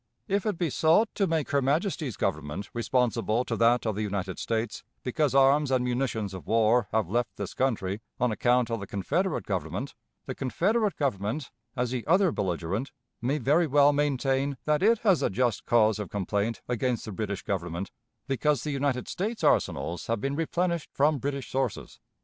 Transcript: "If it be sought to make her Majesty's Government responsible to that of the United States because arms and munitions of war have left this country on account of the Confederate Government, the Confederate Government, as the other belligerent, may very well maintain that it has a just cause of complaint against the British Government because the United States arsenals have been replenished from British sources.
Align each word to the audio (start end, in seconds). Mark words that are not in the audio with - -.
"If 0.27 0.47
it 0.47 0.57
be 0.57 0.71
sought 0.71 1.13
to 1.13 1.27
make 1.27 1.51
her 1.51 1.61
Majesty's 1.61 2.17
Government 2.17 2.71
responsible 2.73 3.45
to 3.45 3.55
that 3.57 3.85
of 3.85 3.93
the 3.93 4.01
United 4.01 4.39
States 4.39 4.83
because 5.03 5.35
arms 5.35 5.69
and 5.69 5.85
munitions 5.85 6.33
of 6.33 6.47
war 6.47 6.87
have 6.91 7.07
left 7.07 7.35
this 7.35 7.53
country 7.53 8.01
on 8.19 8.31
account 8.31 8.71
of 8.71 8.79
the 8.79 8.87
Confederate 8.87 9.45
Government, 9.45 9.93
the 10.25 10.33
Confederate 10.33 10.95
Government, 10.95 11.51
as 11.75 11.91
the 11.91 12.03
other 12.07 12.31
belligerent, 12.31 12.91
may 13.21 13.37
very 13.37 13.67
well 13.67 13.93
maintain 13.93 14.57
that 14.65 14.81
it 14.81 14.97
has 15.03 15.21
a 15.21 15.29
just 15.29 15.67
cause 15.67 15.99
of 15.99 16.09
complaint 16.09 16.63
against 16.67 17.05
the 17.05 17.11
British 17.11 17.43
Government 17.43 17.91
because 18.25 18.63
the 18.63 18.71
United 18.71 19.07
States 19.07 19.43
arsenals 19.43 20.07
have 20.07 20.19
been 20.19 20.35
replenished 20.35 20.89
from 20.91 21.19
British 21.19 21.51
sources. 21.51 21.99